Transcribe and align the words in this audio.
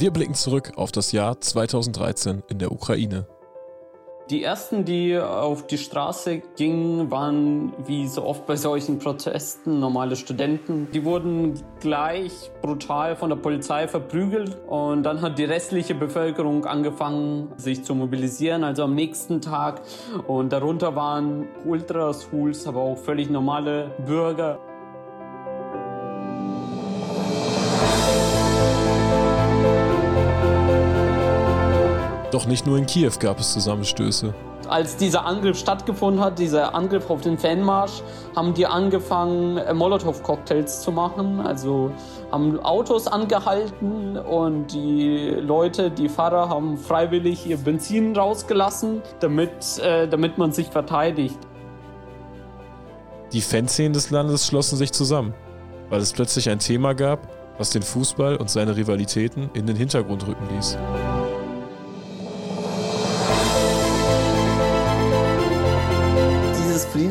Wir 0.00 0.10
blicken 0.10 0.32
zurück 0.32 0.72
auf 0.76 0.92
das 0.92 1.12
Jahr 1.12 1.38
2013 1.42 2.42
in 2.48 2.58
der 2.58 2.72
Ukraine. 2.72 3.26
Die 4.30 4.42
ersten, 4.42 4.86
die 4.86 5.18
auf 5.18 5.66
die 5.66 5.76
Straße 5.76 6.40
gingen, 6.56 7.10
waren 7.10 7.74
wie 7.86 8.08
so 8.08 8.24
oft 8.24 8.46
bei 8.46 8.56
solchen 8.56 8.98
Protesten 8.98 9.78
normale 9.78 10.16
Studenten. 10.16 10.88
Die 10.94 11.04
wurden 11.04 11.62
gleich 11.80 12.32
brutal 12.62 13.14
von 13.14 13.28
der 13.28 13.36
Polizei 13.36 13.88
verprügelt 13.88 14.56
und 14.68 15.02
dann 15.02 15.20
hat 15.20 15.38
die 15.38 15.44
restliche 15.44 15.94
Bevölkerung 15.94 16.64
angefangen, 16.64 17.52
sich 17.58 17.84
zu 17.84 17.94
mobilisieren, 17.94 18.64
also 18.64 18.84
am 18.84 18.94
nächsten 18.94 19.42
Tag. 19.42 19.82
Und 20.26 20.50
darunter 20.50 20.96
waren 20.96 21.46
Ultrashools, 21.66 22.66
aber 22.66 22.80
auch 22.80 22.96
völlig 22.96 23.28
normale 23.28 23.90
Bürger. 24.06 24.60
Doch 32.30 32.46
nicht 32.46 32.66
nur 32.66 32.78
in 32.78 32.86
Kiew 32.86 33.12
gab 33.18 33.40
es 33.40 33.52
Zusammenstöße. 33.52 34.32
Als 34.68 34.96
dieser 34.96 35.24
Angriff 35.26 35.58
stattgefunden 35.58 36.22
hat, 36.22 36.38
dieser 36.38 36.74
Angriff 36.74 37.10
auf 37.10 37.22
den 37.22 37.38
Fanmarsch, 37.38 38.02
haben 38.36 38.54
die 38.54 38.66
angefangen, 38.66 39.56
äh, 39.56 39.74
Molotow-Cocktails 39.74 40.82
zu 40.82 40.92
machen. 40.92 41.40
Also 41.40 41.90
haben 42.30 42.60
Autos 42.60 43.08
angehalten 43.08 44.16
und 44.16 44.68
die 44.72 45.30
Leute, 45.40 45.90
die 45.90 46.08
Fahrer, 46.08 46.48
haben 46.48 46.76
freiwillig 46.76 47.46
ihr 47.46 47.56
Benzin 47.56 48.14
rausgelassen, 48.14 49.02
damit, 49.18 49.78
äh, 49.78 50.06
damit 50.06 50.38
man 50.38 50.52
sich 50.52 50.68
verteidigt. 50.68 51.38
Die 53.32 53.40
Fanszenen 53.40 53.92
des 53.92 54.10
Landes 54.10 54.46
schlossen 54.46 54.76
sich 54.76 54.92
zusammen, 54.92 55.34
weil 55.88 56.00
es 56.00 56.12
plötzlich 56.12 56.48
ein 56.48 56.60
Thema 56.60 56.94
gab, 56.94 57.28
was 57.58 57.70
den 57.70 57.82
Fußball 57.82 58.36
und 58.36 58.50
seine 58.50 58.76
Rivalitäten 58.76 59.50
in 59.54 59.66
den 59.66 59.76
Hintergrund 59.76 60.26
rücken 60.28 60.48
ließ. 60.54 60.78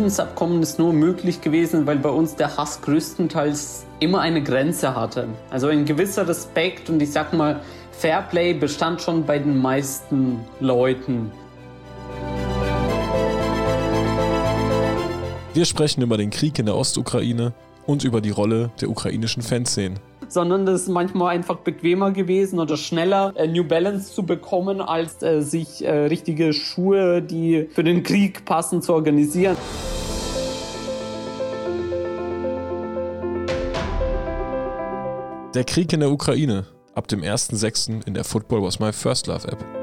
Friedensabkommen 0.10 0.64
ist 0.64 0.80
nur 0.80 0.92
möglich 0.92 1.40
gewesen, 1.40 1.86
weil 1.86 1.98
bei 2.00 2.10
uns 2.10 2.34
der 2.34 2.58
Hass 2.58 2.82
größtenteils 2.82 3.86
immer 4.00 4.22
eine 4.22 4.42
Grenze 4.42 4.96
hatte. 4.96 5.28
Also 5.52 5.68
ein 5.68 5.86
gewisser 5.86 6.28
Respekt 6.28 6.90
und 6.90 7.00
ich 7.00 7.12
sag 7.12 7.32
mal, 7.32 7.62
Fairplay 7.92 8.56
bestand 8.56 9.04
schon 9.04 9.28
bei 9.28 9.38
den 9.38 9.62
meisten 9.62 10.40
Leuten. 10.60 11.32
Wir 15.54 15.66
sprechen 15.66 16.02
über 16.02 16.18
den 16.18 16.32
Krieg 16.32 16.58
in 16.58 16.66
der 16.66 16.76
Ostukraine 16.76 17.54
und 17.86 18.04
über 18.04 18.20
die 18.20 18.32
Rolle 18.32 18.72
der 18.82 18.90
ukrainischen 18.90 19.44
Fanszenen 19.44 20.00
sondern 20.30 20.68
es 20.68 20.84
ist 20.84 20.90
manchmal 20.90 21.36
einfach 21.36 21.58
bequemer 21.58 22.12
gewesen 22.12 22.60
oder 22.60 22.78
schneller 22.78 23.34
äh, 23.36 23.48
New 23.48 23.64
Balance 23.64 24.14
zu 24.14 24.24
bekommen, 24.24 24.80
als 24.80 25.22
äh, 25.24 25.42
sich 25.42 25.84
äh, 25.84 25.92
richtige 25.92 26.54
Schuhe, 26.54 27.22
die 27.22 27.68
für 27.72 27.84
den 27.84 28.04
Krieg 28.04 28.46
passen, 28.46 28.82
zu 28.82 28.94
organisieren. 28.94 29.58
Der 35.56 35.64
Krieg 35.64 35.92
in 35.94 36.02
der 36.02 36.12
Ukraine. 36.12 36.68
Ab 36.94 37.08
dem 37.08 37.22
1.6. 37.22 38.06
in 38.06 38.14
der 38.14 38.24
Football 38.24 38.62
Was 38.62 38.80
My 38.80 38.94
First 38.94 39.26
Love 39.26 39.48
App. 39.48 39.79